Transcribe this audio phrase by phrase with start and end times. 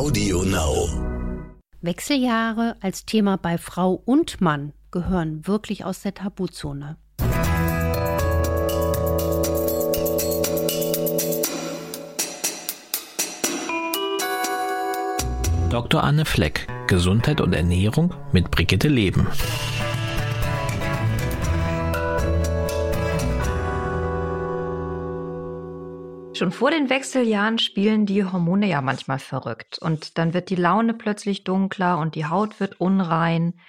[0.00, 0.88] Audio Now.
[1.82, 6.96] Wechseljahre als Thema bei Frau und Mann gehören wirklich aus der Tabuzone.
[15.68, 16.02] Dr.
[16.02, 19.26] Anne Fleck, Gesundheit und Ernährung mit Brigitte Leben.
[26.40, 30.94] Schon vor den Wechseljahren spielen die Hormone ja manchmal verrückt und dann wird die Laune
[30.94, 33.60] plötzlich dunkler und die Haut wird unrein.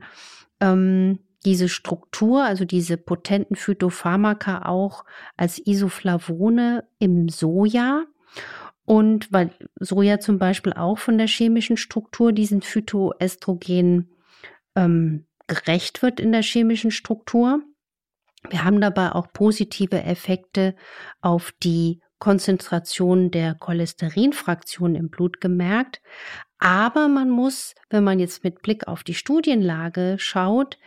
[0.60, 5.04] ähm, diese Struktur, also diese potenten Phytopharmaka auch
[5.36, 8.04] als Isoflavone im Soja.
[8.84, 14.10] Und weil Soja zum Beispiel auch von der chemischen Struktur diesen Phytoöstrogen
[14.74, 17.62] ähm, gerecht wird in der chemischen Struktur.
[18.48, 20.74] Wir haben dabei auch positive Effekte
[21.20, 26.00] auf die Konzentration der Cholesterinfraktion im Blut gemerkt.
[26.58, 30.78] Aber man muss, wenn man jetzt mit Blick auf die Studienlage schaut,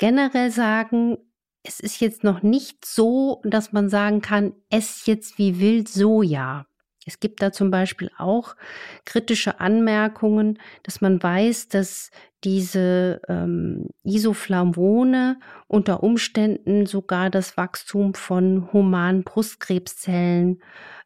[0.00, 1.18] generell sagen,
[1.62, 6.66] es ist jetzt noch nicht so, dass man sagen kann, ess jetzt wie wild Soja.
[7.06, 8.56] Es gibt da zum Beispiel auch
[9.04, 12.10] kritische Anmerkungen, dass man weiß, dass
[12.44, 20.62] diese ähm, Isoflavone unter Umständen sogar das Wachstum von humanen Brustkrebszellen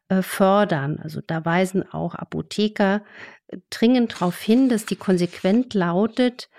[0.07, 0.99] äh, fördern.
[1.03, 3.03] Also da weisen auch Apotheker
[3.47, 6.49] äh, dringend darauf hin, dass die konsequent lautet,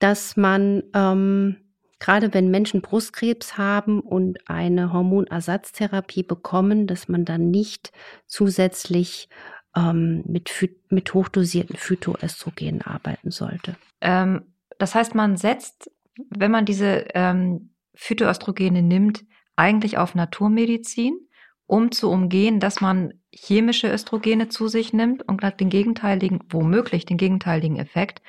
[0.00, 1.63] dass man ähm,
[2.04, 7.92] gerade wenn Menschen Brustkrebs haben und eine Hormonersatztherapie bekommen, dass man dann nicht
[8.26, 9.30] zusätzlich
[9.74, 10.50] ähm, mit,
[10.90, 13.76] mit hochdosierten Phytoöstrogenen arbeiten sollte.
[14.02, 14.42] Ähm,
[14.78, 15.90] das heißt, man setzt,
[16.28, 19.24] wenn man diese ähm, Phytoöstrogene nimmt,
[19.56, 21.18] eigentlich auf Naturmedizin,
[21.66, 27.16] um zu umgehen, dass man chemische Östrogene zu sich nimmt und den gegenteiligen, womöglich den
[27.16, 28.20] gegenteiligen Effekt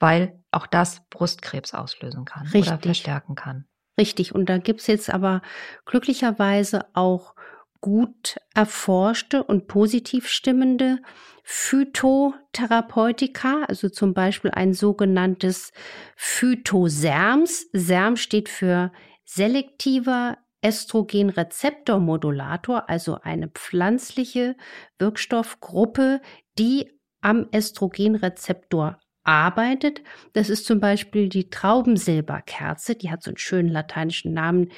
[0.00, 2.68] weil auch das Brustkrebs auslösen kann Richtig.
[2.68, 3.66] oder verstärken kann.
[3.98, 4.34] Richtig.
[4.34, 5.42] Und da gibt's jetzt aber
[5.84, 7.34] glücklicherweise auch
[7.80, 10.98] gut erforschte und positiv stimmende
[11.44, 15.72] Phytotherapeutika, also zum Beispiel ein sogenanntes
[16.16, 17.66] Phytoserms.
[17.72, 18.92] SERM steht für
[19.24, 24.56] selektiver Östrogenrezeptormodulator, also eine pflanzliche
[24.98, 26.20] Wirkstoffgruppe,
[26.58, 26.90] die
[27.22, 28.98] am Östrogenrezeptor
[29.30, 30.02] arbeitet.
[30.32, 34.70] Das ist zum Beispiel die Traubensilberkerze, die hat so einen schönen lateinischen Namen.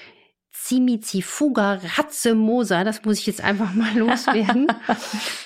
[0.54, 4.66] Cimicifuga racemosa, das muss ich jetzt einfach mal loswerden.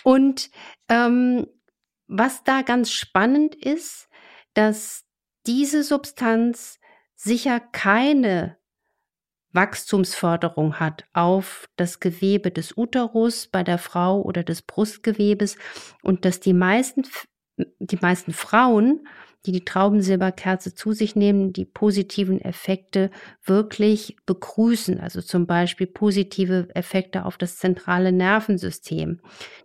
[0.03, 0.50] Und
[0.89, 1.47] ähm,
[2.09, 4.09] was da ganz spannend ist,
[4.55, 5.05] dass
[5.47, 6.81] diese Substanz
[7.15, 8.59] sicher keine
[9.53, 15.56] Wachstumsförderung hat auf das Gewebe des Uterus bei der Frau oder des Brustgewebes
[16.03, 17.05] und dass die meisten
[17.56, 19.06] die meisten Frauen,
[19.47, 23.11] die die Traubensilberkerze zu sich nehmen, die positiven Effekte
[23.44, 24.99] wirklich begrüßen.
[25.00, 29.20] Also zum Beispiel positive Effekte auf das zentrale Nervensystem.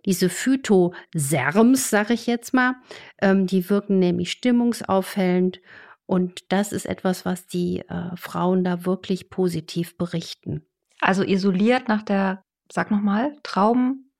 [0.06, 2.76] Diese Phytoserms, sage ich jetzt mal,
[3.20, 5.60] ähm, die wirken nämlich stimmungsaufhellend.
[6.06, 10.64] Und das ist etwas, was die äh, Frauen da wirklich positiv berichten.
[11.00, 14.11] Also isoliert nach der, sag nochmal, Trauben.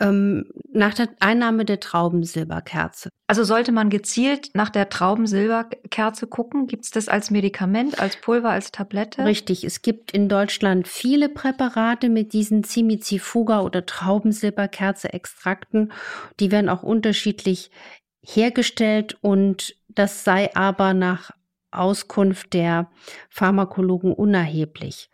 [0.00, 3.10] Ähm, nach der Einnahme der Traubensilberkerze.
[3.26, 6.66] Also sollte man gezielt nach der Traubensilberkerze gucken?
[6.66, 9.24] Gibt es das als Medikament, als Pulver, als Tablette?
[9.24, 15.92] Richtig, es gibt in Deutschland viele Präparate mit diesen Cimizifuga oder Traubensilberkerze-Extrakten.
[16.40, 17.70] Die werden auch unterschiedlich
[18.22, 21.30] hergestellt und das sei aber nach
[21.70, 22.90] Auskunft der
[23.28, 25.10] Pharmakologen unerheblich.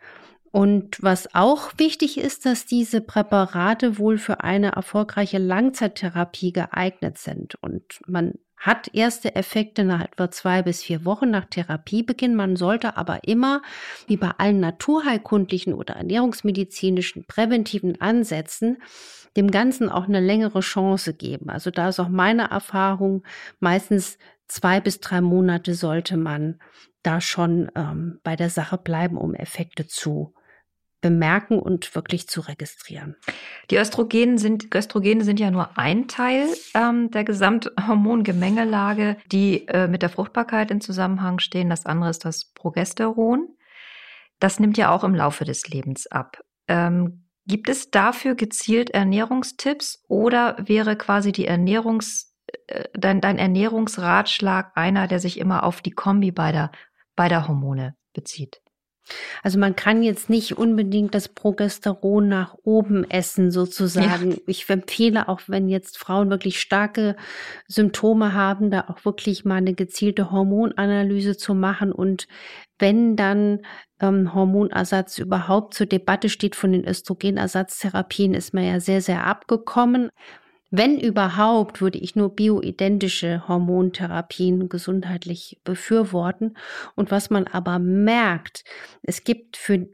[0.55, 7.55] Und was auch wichtig ist, dass diese Präparate wohl für eine erfolgreiche Langzeittherapie geeignet sind.
[7.55, 12.35] Und man hat erste Effekte nach etwa zwei bis vier Wochen nach Therapiebeginn.
[12.35, 13.63] Man sollte aber immer,
[14.07, 18.77] wie bei allen naturheilkundlichen oder ernährungsmedizinischen präventiven Ansätzen,
[19.35, 21.49] dem Ganzen auch eine längere Chance geben.
[21.49, 23.23] Also da ist auch meine Erfahrung,
[23.59, 24.17] meistens
[24.47, 26.61] zwei bis drei Monate sollte man
[27.03, 30.33] da schon ähm, bei der Sache bleiben, um Effekte zu
[31.01, 33.15] bemerken und wirklich zu registrieren.
[33.69, 40.01] Die Östrogene sind, Östrogene sind ja nur ein Teil ähm, der Gesamthormongemengelage, die äh, mit
[40.01, 41.69] der Fruchtbarkeit in Zusammenhang stehen.
[41.69, 43.49] Das andere ist das Progesteron.
[44.39, 46.41] Das nimmt ja auch im Laufe des Lebens ab.
[46.67, 52.33] Ähm, gibt es dafür gezielt Ernährungstipps oder wäre quasi die Ernährungs,
[52.67, 56.71] äh, dein, dein Ernährungsratschlag einer, der sich immer auf die Kombi beider,
[57.15, 58.61] beider Hormone bezieht?
[59.43, 64.31] Also man kann jetzt nicht unbedingt das Progesteron nach oben essen sozusagen.
[64.31, 64.37] Ja.
[64.47, 67.15] Ich empfehle auch, wenn jetzt Frauen wirklich starke
[67.67, 72.27] Symptome haben, da auch wirklich mal eine gezielte Hormonanalyse zu machen und
[72.77, 73.61] wenn dann
[74.01, 80.09] ähm, Hormonersatz überhaupt zur Debatte steht von den Östrogenersatztherapien, ist man ja sehr, sehr abgekommen.
[80.71, 86.57] Wenn überhaupt, würde ich nur bioidentische Hormontherapien gesundheitlich befürworten.
[86.95, 88.63] Und was man aber merkt,
[89.03, 89.87] es gibt für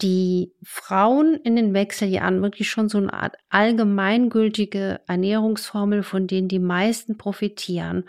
[0.00, 6.58] die Frauen in den Wechseljahren wirklich schon so eine Art allgemeingültige Ernährungsformel, von denen die
[6.58, 8.04] meisten profitieren.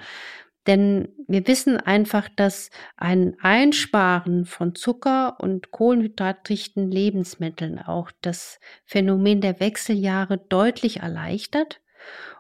[0.68, 9.42] Denn wir wissen einfach, dass ein Einsparen von Zucker und kohlenhydratdichten Lebensmitteln auch das Phänomen
[9.42, 11.82] der Wechseljahre deutlich erleichtert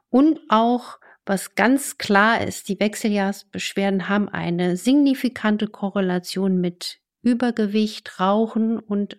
[0.09, 8.79] und auch was ganz klar ist, die Wechseljahrsbeschwerden haben eine signifikante Korrelation mit Übergewicht, Rauchen
[8.79, 9.17] und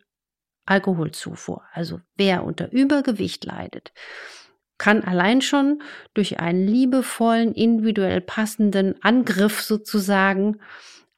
[0.67, 1.63] Alkoholzufuhr.
[1.73, 3.93] Also wer unter Übergewicht leidet,
[4.85, 5.81] kann allein schon
[6.13, 10.61] durch einen liebevollen, individuell passenden Angriff sozusagen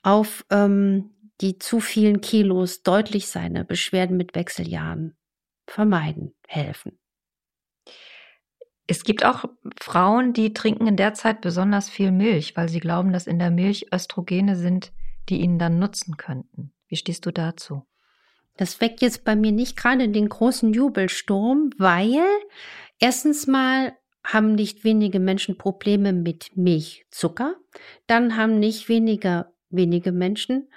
[0.03, 1.11] auf ähm,
[1.41, 5.17] die zu vielen Kilos deutlich seine Beschwerden mit Wechseljahren
[5.67, 6.97] vermeiden, helfen.
[8.87, 9.47] Es gibt auch
[9.81, 13.51] Frauen, die trinken in der Zeit besonders viel Milch, weil sie glauben, dass in der
[13.51, 14.93] Milch Östrogene sind,
[15.29, 16.73] die ihnen dann nutzen könnten.
[16.87, 17.85] Wie stehst du dazu?
[18.57, 22.25] Das weckt jetzt bei mir nicht gerade den großen Jubelsturm, weil
[22.99, 27.55] Erstens mal haben nicht wenige Menschen Probleme mit Milchzucker.
[28.07, 30.69] Dann haben nicht weniger, wenige Menschen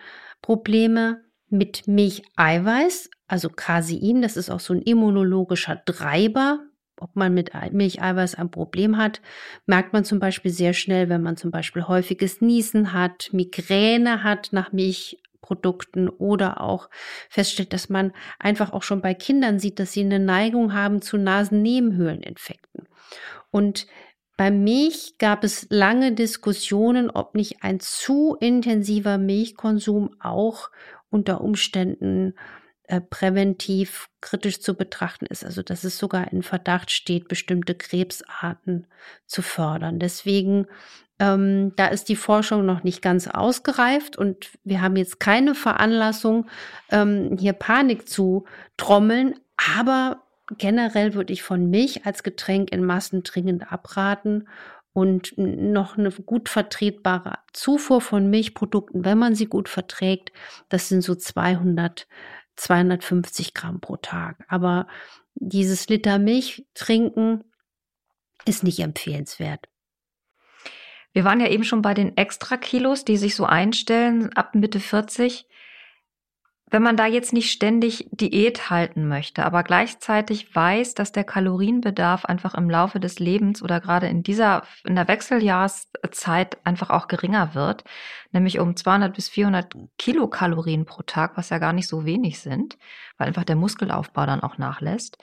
[0.41, 4.21] Probleme mit Milcheiweiß, also Casein.
[4.21, 6.59] Das ist auch so ein immunologischer Treiber.
[6.99, 9.21] Ob man mit Milcheiweiß ein Problem hat,
[9.65, 14.49] merkt man zum Beispiel sehr schnell, wenn man zum Beispiel häufiges Niesen hat, Migräne hat
[14.51, 16.89] nach Milch Produkten oder auch
[17.29, 21.17] feststellt, dass man einfach auch schon bei Kindern sieht, dass sie eine Neigung haben zu
[21.17, 22.87] Nasennebenhöhleninfekten.
[23.51, 23.87] Und
[24.37, 30.69] bei Milch gab es lange Diskussionen, ob nicht ein zu intensiver Milchkonsum auch
[31.09, 32.35] unter Umständen
[32.83, 35.43] äh, präventiv kritisch zu betrachten ist.
[35.43, 38.87] Also dass es sogar in Verdacht steht, bestimmte Krebsarten
[39.25, 39.99] zu fördern.
[39.99, 40.67] Deswegen
[41.19, 46.47] ähm, da ist die Forschung noch nicht ganz ausgereift und wir haben jetzt keine Veranlassung,
[46.91, 48.45] ähm, hier Panik zu
[48.77, 49.35] trommeln.
[49.75, 50.23] Aber
[50.57, 54.47] generell würde ich von Milch als Getränk in Massen dringend abraten
[54.93, 60.31] und noch eine gut vertretbare Zufuhr von Milchprodukten, wenn man sie gut verträgt,
[60.69, 62.07] das sind so 200,
[62.55, 64.43] 250 Gramm pro Tag.
[64.47, 64.87] Aber
[65.35, 67.43] dieses Liter Milch trinken
[68.45, 69.67] ist nicht empfehlenswert.
[71.13, 75.47] Wir waren ja eben schon bei den Extrakilos, die sich so einstellen ab Mitte 40.
[76.71, 82.25] Wenn man da jetzt nicht ständig Diät halten möchte, aber gleichzeitig weiß, dass der Kalorienbedarf
[82.25, 87.55] einfach im Laufe des Lebens oder gerade in dieser, in der Wechseljahreszeit einfach auch geringer
[87.55, 87.85] wird,
[88.31, 92.77] nämlich um 200 bis 400 Kilokalorien pro Tag, was ja gar nicht so wenig sind,
[93.17, 95.17] weil einfach der Muskelaufbau dann auch nachlässt.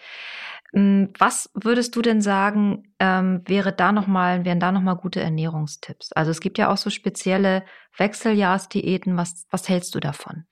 [0.73, 5.21] Hm, was würdest du denn sagen, ähm, wäre da noch mal, wären da nochmal gute
[5.21, 6.13] Ernährungstipps?
[6.13, 7.65] Also es gibt ja auch so spezielle
[7.97, 9.17] Wechseljahrsdiäten.
[9.17, 10.45] Was, was hältst du davon?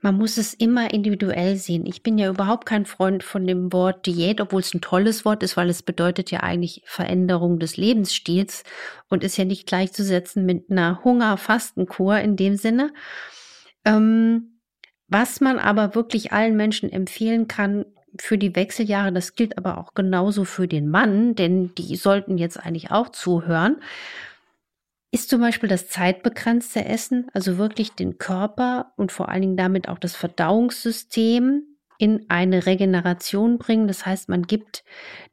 [0.00, 1.86] Man muss es immer individuell sehen.
[1.86, 5.42] Ich bin ja überhaupt kein Freund von dem Wort Diät, obwohl es ein tolles Wort
[5.42, 8.64] ist, weil es bedeutet ja eigentlich Veränderung des Lebensstils
[9.08, 12.92] und ist ja nicht gleichzusetzen mit einer Hunger-Fastenkur in dem Sinne.
[13.84, 14.60] Ähm,
[15.08, 17.84] was man aber wirklich allen Menschen empfehlen kann,
[18.18, 22.58] für die Wechseljahre, das gilt aber auch genauso für den Mann, denn die sollten jetzt
[22.58, 23.76] eigentlich auch zuhören,
[25.10, 29.88] ist zum Beispiel das zeitbegrenzte Essen, also wirklich den Körper und vor allen Dingen damit
[29.88, 31.64] auch das Verdauungssystem
[31.98, 33.86] in eine Regeneration bringen.
[33.86, 34.84] Das heißt, man gibt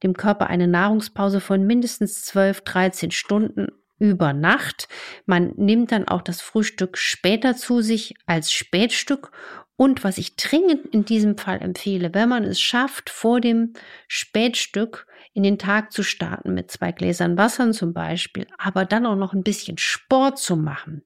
[0.04, 3.70] dem Körper eine Nahrungspause von mindestens 12, 13 Stunden
[4.00, 4.88] über Nacht.
[5.26, 9.32] Man nimmt dann auch das Frühstück später zu sich als Spätstück
[9.80, 13.72] und was ich dringend in diesem Fall empfehle, wenn man es schafft, vor dem
[14.10, 19.16] Spätstück in den Tag zu starten mit zwei Gläsern Wassern zum Beispiel, aber dann auch
[19.16, 21.06] noch ein bisschen Sport zu machen,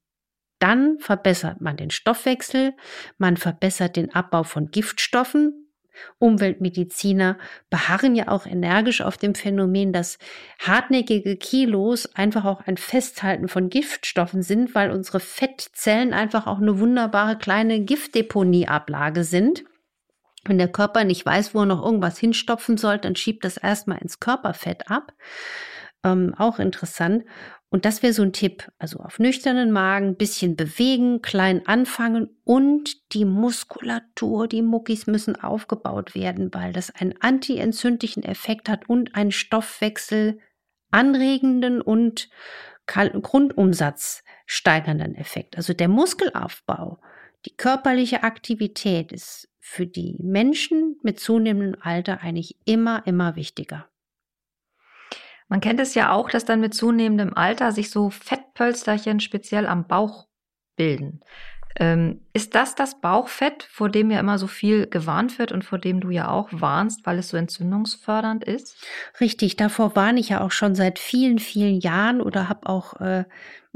[0.58, 2.74] dann verbessert man den Stoffwechsel,
[3.20, 5.63] man verbessert den Abbau von Giftstoffen,
[6.20, 7.38] Umweltmediziner
[7.70, 10.18] beharren ja auch energisch auf dem Phänomen, dass
[10.60, 16.80] hartnäckige Kilos einfach auch ein Festhalten von Giftstoffen sind, weil unsere Fettzellen einfach auch eine
[16.80, 19.64] wunderbare kleine Giftdeponieablage sind.
[20.46, 24.00] Wenn der Körper nicht weiß, wo er noch irgendwas hinstopfen soll, dann schiebt das erstmal
[24.00, 25.14] ins Körperfett ab.
[26.04, 27.24] Ähm, auch interessant.
[27.74, 28.72] Und das wäre so ein Tipp.
[28.78, 36.14] Also auf nüchternen Magen, bisschen bewegen, klein anfangen und die Muskulatur, die Muckis müssen aufgebaut
[36.14, 40.38] werden, weil das einen antientzündlichen Effekt hat und einen Stoffwechsel
[40.92, 42.30] anregenden und
[42.86, 45.58] Grundumsatz steigernden Effekt.
[45.58, 47.02] Also der Muskelaufbau,
[47.48, 53.90] die körperliche Aktivität ist für die Menschen mit zunehmendem Alter eigentlich immer, immer wichtiger.
[55.54, 59.86] Man kennt es ja auch, dass dann mit zunehmendem Alter sich so Fettpölsterchen speziell am
[59.86, 60.26] Bauch
[60.76, 61.20] bilden.
[61.76, 65.78] Ähm, ist das das Bauchfett, vor dem ja immer so viel gewarnt wird und vor
[65.78, 68.84] dem du ja auch warnst, weil es so entzündungsfördernd ist?
[69.22, 73.26] Richtig, davor warne ich ja auch schon seit vielen, vielen Jahren oder habe auch äh,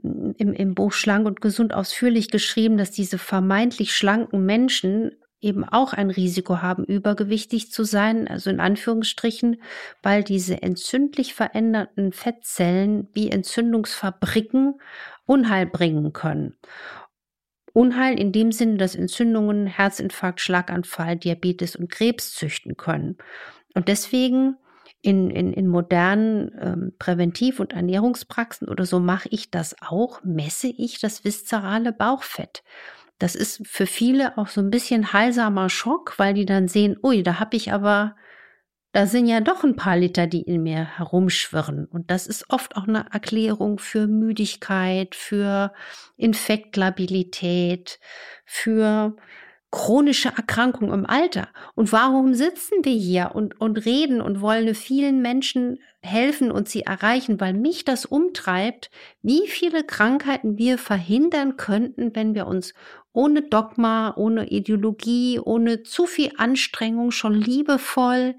[0.02, 5.94] im, im Buch Schlank und Gesund ausführlich geschrieben, dass diese vermeintlich schlanken Menschen eben auch
[5.94, 9.62] ein Risiko haben, übergewichtig zu sein, also in Anführungsstrichen,
[10.02, 14.80] weil diese entzündlich veränderten Fettzellen wie Entzündungsfabriken
[15.26, 16.58] Unheil bringen können.
[17.74, 23.18] Unheil in dem Sinne, dass Entzündungen Herzinfarkt, Schlaganfall, Diabetes und Krebs züchten können.
[23.76, 24.56] Und deswegen
[25.04, 30.68] in, in, in modernen ähm, Präventiv- und Ernährungspraxen oder so mache ich das auch, messe
[30.68, 32.64] ich das viszerale Bauchfett.
[33.20, 37.24] Das ist für viele auch so ein bisschen heilsamer Schock, weil die dann sehen, ui,
[37.24, 38.16] da habe ich aber,
[38.92, 41.86] da sind ja doch ein paar Liter, die in mir herumschwirren.
[41.86, 45.74] Und das ist oft auch eine Erklärung für Müdigkeit, für
[46.16, 48.00] Infektlabilität,
[48.46, 49.16] für
[49.72, 51.50] chronische Erkrankung im Alter.
[51.76, 56.84] Und warum sitzen wir hier und, und reden und wollen vielen Menschen helfen und sie
[56.84, 57.40] erreichen?
[57.42, 58.90] Weil mich das umtreibt,
[59.22, 62.74] wie viele Krankheiten wir verhindern könnten, wenn wir uns
[63.18, 68.36] ohne Dogma, ohne Ideologie, ohne zu viel Anstrengung schon liebevoll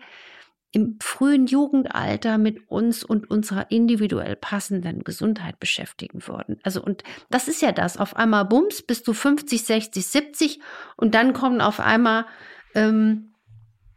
[0.71, 6.61] im frühen Jugendalter mit uns und unserer individuell passenden Gesundheit beschäftigen würden.
[6.63, 7.97] Also, und das ist ja das.
[7.97, 10.61] Auf einmal bums, bist du 50, 60, 70
[10.97, 12.27] und dann kommen auf einmal
[12.77, 13.35] ähm,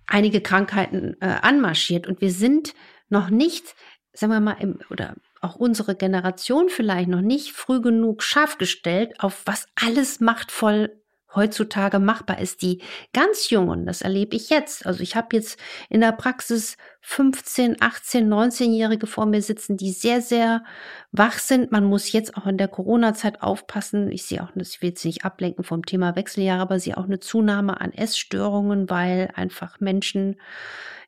[0.08, 2.74] einige Krankheiten äh, anmarschiert und wir sind
[3.08, 3.76] noch nicht,
[4.14, 9.14] sagen wir mal, im, oder auch unsere Generation vielleicht noch nicht früh genug scharf gestellt,
[9.20, 11.02] auf was alles machtvoll
[11.34, 12.62] heutzutage machbar ist.
[12.62, 12.82] Die
[13.14, 14.86] ganz Jungen, das erlebe ich jetzt.
[14.86, 20.22] Also ich habe jetzt in der Praxis 15, 18, 19-Jährige vor mir sitzen, die sehr,
[20.22, 20.64] sehr
[21.12, 21.72] wach sind.
[21.72, 24.12] Man muss jetzt auch in der Corona-Zeit aufpassen.
[24.12, 27.20] Ich sehe auch, das will jetzt nicht ablenken vom Thema Wechseljahre, aber sehe auch eine
[27.20, 30.38] Zunahme an Essstörungen, weil einfach Menschen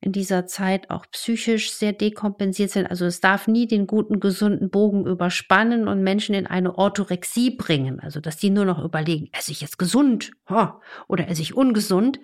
[0.01, 2.87] in dieser Zeit auch psychisch sehr dekompensiert sind.
[2.87, 8.01] Also es darf nie den guten, gesunden Bogen überspannen und Menschen in eine Orthorexie bringen.
[8.01, 10.31] Also dass die nur noch überlegen, esse ich jetzt gesund
[11.07, 12.19] oder esse ich ungesund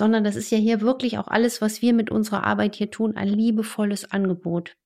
[0.00, 3.16] sondern das ist ja hier wirklich auch alles, was wir mit unserer Arbeit hier tun,
[3.16, 4.78] ein liebevolles Angebot.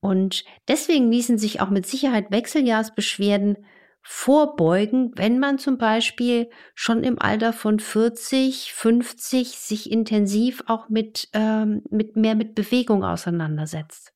[0.00, 3.58] Und deswegen ließen sich auch mit Sicherheit Wechseljahrsbeschwerden
[4.02, 11.28] vorbeugen, wenn man zum Beispiel schon im Alter von 40, 50 sich intensiv auch mit,
[11.34, 14.11] ähm, mit mehr mit Bewegung auseinandersetzt.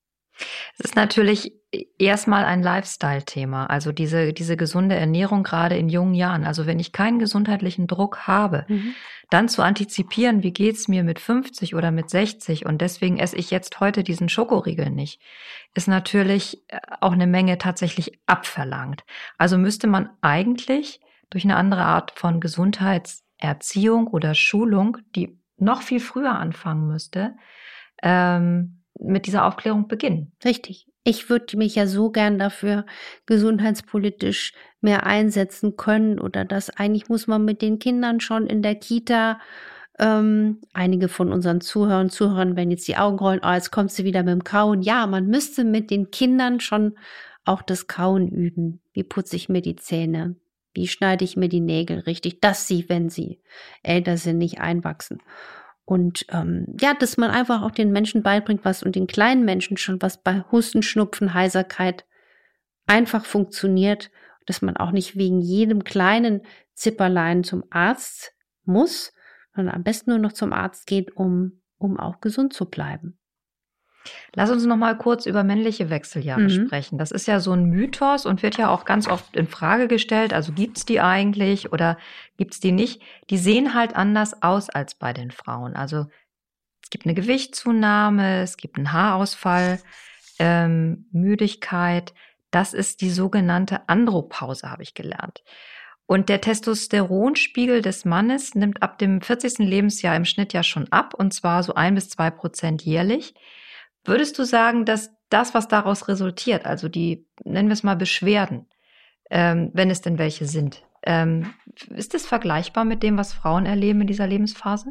[0.78, 1.52] Es ist natürlich
[1.98, 6.44] erstmal ein Lifestyle-Thema, also diese, diese gesunde Ernährung gerade in jungen Jahren.
[6.44, 8.94] Also wenn ich keinen gesundheitlichen Druck habe, mhm.
[9.30, 13.50] dann zu antizipieren, wie geht's mir mit 50 oder mit 60 und deswegen esse ich
[13.50, 15.20] jetzt heute diesen Schokoriegel nicht,
[15.74, 19.04] ist natürlich äh, auch eine Menge tatsächlich abverlangt.
[19.38, 21.00] Also müsste man eigentlich
[21.30, 27.34] durch eine andere Art von Gesundheitserziehung oder Schulung, die noch viel früher anfangen müsste,
[28.02, 30.32] ähm, mit dieser Aufklärung beginnen.
[30.44, 30.86] Richtig.
[31.04, 32.84] Ich würde mich ja so gern dafür
[33.26, 38.74] gesundheitspolitisch mehr einsetzen können oder das eigentlich muss man mit den Kindern schon in der
[38.74, 39.38] Kita
[39.98, 44.04] ähm, einige von unseren Zuhörern, Zuhörern werden jetzt die Augen rollen, oh, jetzt kommt sie
[44.04, 44.82] wieder mit dem Kauen.
[44.82, 46.98] Ja, man müsste mit den Kindern schon
[47.44, 48.80] auch das Kauen üben.
[48.92, 50.36] Wie putze ich mir die Zähne?
[50.74, 53.40] Wie schneide ich mir die Nägel richtig, dass sie, wenn sie
[53.82, 55.22] älter sind, nicht einwachsen?
[55.86, 59.76] Und ähm, ja, dass man einfach auch den Menschen beibringt, was und den kleinen Menschen
[59.76, 62.04] schon, was bei Husten, Schnupfen, Heiserkeit
[62.86, 64.10] einfach funktioniert,
[64.46, 66.42] dass man auch nicht wegen jedem kleinen
[66.74, 69.12] Zipperlein zum Arzt muss,
[69.54, 73.16] sondern am besten nur noch zum Arzt geht, um, um auch gesund zu bleiben.
[74.34, 76.50] Lass uns noch mal kurz über männliche Wechseljahre mhm.
[76.66, 76.98] sprechen.
[76.98, 80.32] Das ist ja so ein Mythos und wird ja auch ganz oft in Frage gestellt.
[80.32, 81.98] Also gibt's die eigentlich oder
[82.36, 83.02] gibt's die nicht?
[83.30, 85.76] Die sehen halt anders aus als bei den Frauen.
[85.76, 86.06] Also
[86.82, 89.80] es gibt eine Gewichtszunahme, es gibt einen Haarausfall,
[90.38, 92.14] ähm, Müdigkeit.
[92.50, 95.42] Das ist die sogenannte Andropause, habe ich gelernt.
[96.06, 99.58] Und der Testosteronspiegel des Mannes nimmt ab dem 40.
[99.58, 103.34] Lebensjahr im Schnitt ja schon ab, und zwar so ein bis zwei Prozent jährlich.
[104.06, 108.66] Würdest du sagen, dass das, was daraus resultiert, also die, nennen wir es mal Beschwerden,
[109.30, 111.52] ähm, wenn es denn welche sind, ähm,
[111.90, 114.90] ist das vergleichbar mit dem, was Frauen erleben in dieser Lebensphase?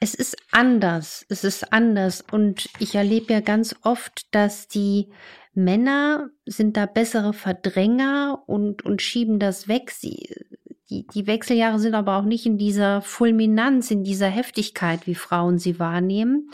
[0.00, 1.24] Es ist anders.
[1.28, 2.24] Es ist anders.
[2.32, 5.12] Und ich erlebe ja ganz oft, dass die
[5.54, 9.90] Männer sind da bessere Verdränger und, und schieben das weg.
[9.90, 10.34] Sie,
[10.90, 15.58] die, die Wechseljahre sind aber auch nicht in dieser Fulminanz, in dieser Heftigkeit, wie Frauen
[15.58, 16.50] sie wahrnehmen.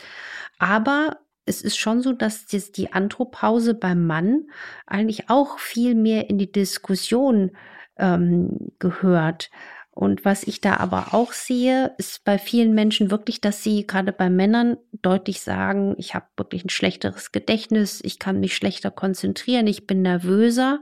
[0.58, 4.48] Aber es ist schon so, dass das, die Anthropause beim Mann
[4.86, 7.52] eigentlich auch viel mehr in die Diskussion
[7.96, 9.50] ähm, gehört.
[9.90, 14.12] Und was ich da aber auch sehe, ist bei vielen Menschen wirklich, dass sie gerade
[14.12, 19.66] bei Männern deutlich sagen, ich habe wirklich ein schlechteres Gedächtnis, ich kann mich schlechter konzentrieren,
[19.66, 20.80] ich bin nervöser.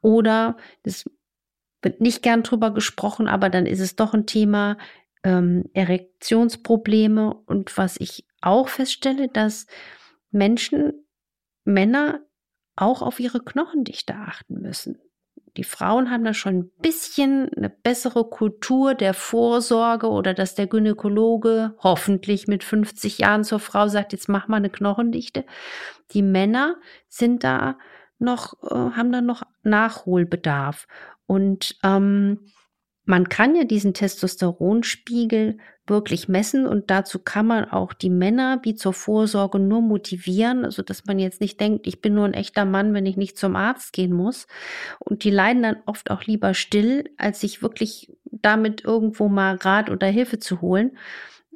[0.00, 1.06] Oder das
[1.82, 4.78] wird nicht gern drüber gesprochen, aber dann ist es doch ein Thema
[5.24, 7.34] ähm, Erektionsprobleme.
[7.34, 9.66] Und was ich auch feststelle, dass
[10.30, 11.06] Menschen,
[11.64, 12.20] Männer
[12.76, 14.98] auch auf ihre Knochendichte achten müssen.
[15.56, 20.68] Die Frauen haben da schon ein bisschen eine bessere Kultur der Vorsorge oder dass der
[20.68, 25.44] Gynäkologe hoffentlich mit 50 Jahren zur Frau sagt, jetzt mach mal eine Knochendichte.
[26.12, 26.76] Die Männer
[27.08, 27.78] sind da
[28.18, 30.86] noch, äh, haben da noch Nachholbedarf.
[31.26, 32.46] Und ähm,
[33.04, 35.58] man kann ja diesen Testosteronspiegel
[35.90, 40.82] wirklich messen und dazu kann man auch die Männer wie zur Vorsorge nur motivieren, also
[40.82, 43.56] dass man jetzt nicht denkt, ich bin nur ein echter Mann, wenn ich nicht zum
[43.56, 44.46] Arzt gehen muss.
[44.98, 49.90] Und die leiden dann oft auch lieber still, als sich wirklich damit irgendwo mal Rat
[49.90, 50.96] oder Hilfe zu holen.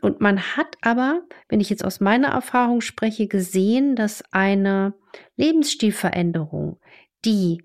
[0.01, 4.93] Und man hat aber, wenn ich jetzt aus meiner Erfahrung spreche, gesehen, dass eine
[5.37, 6.79] Lebensstilveränderung,
[7.25, 7.63] die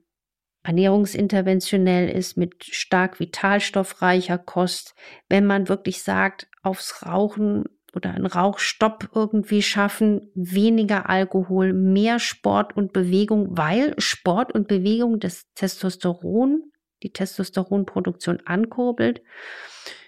[0.64, 4.94] ernährungsinterventionell ist mit stark vitalstoffreicher Kost,
[5.28, 12.76] wenn man wirklich sagt, aufs Rauchen oder einen Rauchstopp irgendwie schaffen, weniger Alkohol, mehr Sport
[12.78, 19.22] und Bewegung, weil Sport und Bewegung das Testosteron, die Testosteronproduktion ankurbelt,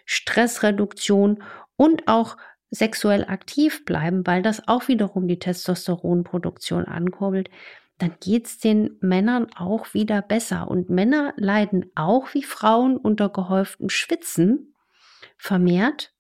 [0.06, 1.44] Stressreduktion
[1.76, 2.38] und auch
[2.70, 7.50] sexuell aktiv bleiben, weil das auch wiederum die Testosteronproduktion ankurbelt
[8.02, 10.68] dann geht's den Männern auch wieder besser.
[10.68, 14.74] Und Männer leiden auch wie Frauen unter gehäuftem Schwitzen
[15.38, 16.11] vermehrt.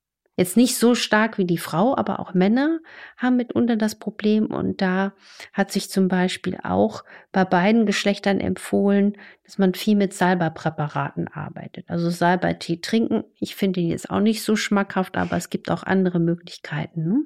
[0.41, 2.79] Jetzt nicht so stark wie die Frau, aber auch Männer
[3.15, 4.47] haben mitunter das Problem.
[4.47, 5.13] Und da
[5.53, 11.85] hat sich zum Beispiel auch bei beiden Geschlechtern empfohlen, dass man viel mit Salberpräparaten arbeitet.
[11.91, 13.23] Also Salbertee trinken.
[13.39, 17.23] Ich finde ihn jetzt auch nicht so schmackhaft, aber es gibt auch andere Möglichkeiten, ne?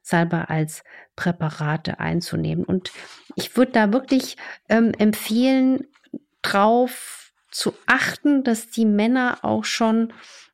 [0.00, 0.84] Salber als
[1.16, 2.64] Präparate einzunehmen.
[2.64, 2.92] Und
[3.34, 4.36] ich würde da wirklich
[4.68, 5.88] ähm, empfehlen,
[6.42, 10.12] drauf zu achten, dass die Männer auch schon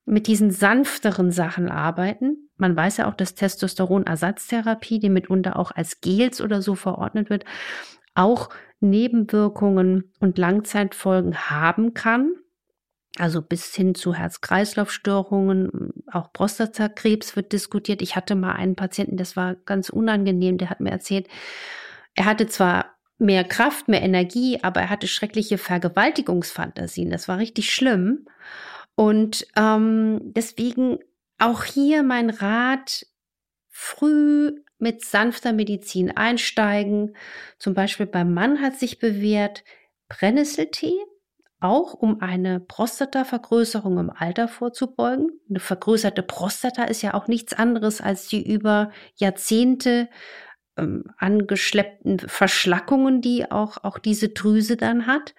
[0.08, 2.48] mit diesen sanfteren Sachen arbeiten.
[2.56, 7.44] Man weiß ja auch, dass Testosteronersatztherapie, die mitunter auch als Gels oder so verordnet wird,
[8.14, 8.48] auch
[8.80, 12.32] Nebenwirkungen und Langzeitfolgen haben kann.
[13.18, 18.00] Also bis hin zu Herz-Kreislauf-Störungen, auch Prostatakrebs wird diskutiert.
[18.00, 21.26] Ich hatte mal einen Patienten, das war ganz unangenehm, der hat mir erzählt,
[22.14, 27.10] er hatte zwar mehr Kraft, mehr Energie, aber er hatte schreckliche Vergewaltigungsfantasien.
[27.10, 28.26] Das war richtig schlimm.
[28.98, 30.98] Und ähm, deswegen
[31.38, 33.06] auch hier mein Rat,
[33.68, 37.14] früh mit sanfter Medizin einsteigen.
[37.60, 39.62] Zum Beispiel beim Mann hat sich bewährt
[40.08, 40.96] Brennnesseltee,
[41.60, 45.30] auch um eine Prostatavergrößerung im Alter vorzubeugen.
[45.48, 50.08] Eine vergrößerte Prostata ist ja auch nichts anderes als die über Jahrzehnte
[50.76, 55.36] ähm, angeschleppten Verschlackungen, die auch, auch diese Drüse dann hat.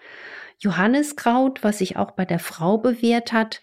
[0.59, 3.61] Johanniskraut, was sich auch bei der Frau bewährt hat,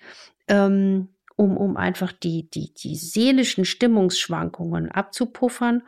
[0.48, 5.82] ähm, um, um einfach die, die, die seelischen Stimmungsschwankungen abzupuffern.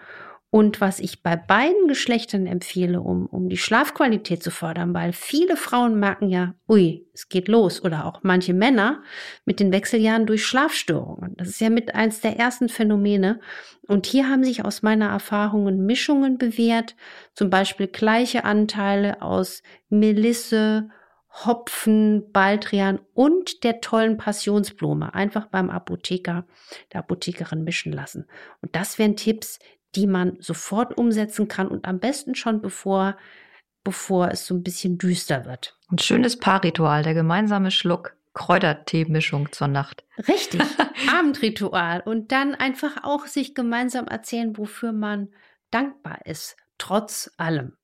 [0.50, 5.56] Und was ich bei beiden Geschlechtern empfehle, um, um die Schlafqualität zu fördern, weil viele
[5.56, 7.84] Frauen merken ja, ui, es geht los.
[7.84, 9.02] Oder auch manche Männer
[9.44, 11.34] mit den Wechseljahren durch Schlafstörungen.
[11.36, 13.40] Das ist ja mit eins der ersten Phänomene.
[13.86, 16.96] Und hier haben sich aus meiner Erfahrung Mischungen bewährt.
[17.34, 20.88] Zum Beispiel gleiche Anteile aus Melisse,
[21.30, 26.46] Hopfen, Baldrian und der tollen Passionsblume einfach beim Apotheker,
[26.92, 28.26] der Apothekerin mischen lassen.
[28.60, 29.58] Und das wären Tipps,
[29.94, 33.16] die man sofort umsetzen kann und am besten schon bevor,
[33.84, 35.78] bevor es so ein bisschen düster wird.
[35.90, 40.04] Ein schönes Paarritual, der gemeinsame Schluck Kräutertee-Mischung zur Nacht.
[40.28, 40.62] Richtig,
[41.12, 42.00] Abendritual.
[42.00, 45.28] Und dann einfach auch sich gemeinsam erzählen, wofür man
[45.70, 47.77] dankbar ist, trotz allem.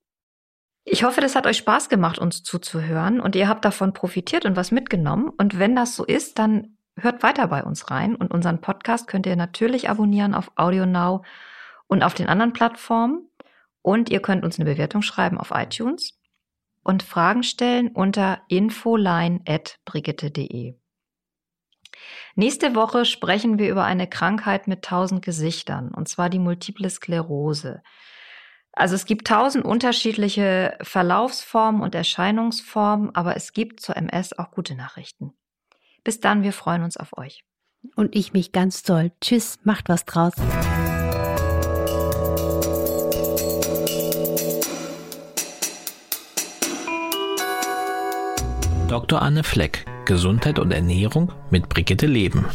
[0.84, 4.54] Ich hoffe, das hat euch Spaß gemacht, uns zuzuhören und ihr habt davon profitiert und
[4.54, 5.30] was mitgenommen.
[5.30, 9.24] Und wenn das so ist, dann hört weiter bei uns rein und unseren Podcast könnt
[9.26, 11.26] ihr natürlich abonnieren auf AudioNow
[11.86, 13.30] und auf den anderen Plattformen.
[13.80, 16.20] Und ihr könnt uns eine Bewertung schreiben auf iTunes
[16.82, 20.74] und Fragen stellen unter infoline.brigitte.de.
[22.34, 27.82] Nächste Woche sprechen wir über eine Krankheit mit tausend Gesichtern, und zwar die Multiple Sklerose.
[28.76, 34.74] Also es gibt tausend unterschiedliche Verlaufsformen und Erscheinungsformen, aber es gibt zur MS auch gute
[34.74, 35.32] Nachrichten.
[36.02, 37.44] Bis dann, wir freuen uns auf euch.
[37.94, 39.12] Und ich mich ganz toll.
[39.20, 40.32] Tschüss, macht was draus.
[48.88, 49.22] Dr.
[49.22, 52.46] Anne Fleck, Gesundheit und Ernährung mit Brigitte Leben.